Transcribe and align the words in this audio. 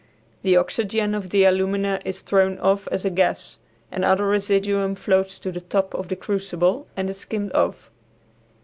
The 0.41 0.57
oxygen 0.57 1.13
of 1.13 1.29
the 1.29 1.43
alumina 1.45 1.99
is 2.03 2.21
thrown 2.21 2.57
off 2.57 2.87
as 2.91 3.05
a 3.05 3.11
gas, 3.11 3.59
and 3.91 4.03
other 4.03 4.25
residuum 4.25 4.95
floats 4.95 5.37
to 5.37 5.51
the 5.51 5.61
top 5.61 5.93
of 5.93 6.07
the 6.07 6.15
crucible 6.15 6.87
and 6.97 7.07
is 7.07 7.19
skimmed 7.19 7.53
off. 7.53 7.91